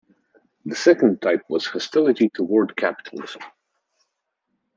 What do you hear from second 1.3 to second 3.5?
was hostility toward capitalism.